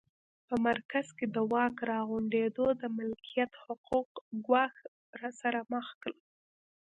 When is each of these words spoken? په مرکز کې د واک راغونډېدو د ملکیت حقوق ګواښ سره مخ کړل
په 0.47 0.55
مرکز 0.67 1.07
کې 1.17 1.25
د 1.35 1.37
واک 1.51 1.75
راغونډېدو 1.91 2.65
د 2.81 2.83
ملکیت 2.97 3.51
حقوق 3.63 4.09
ګواښ 4.45 4.73
سره 5.41 5.59
مخ 5.71 5.87
کړل 6.01 6.17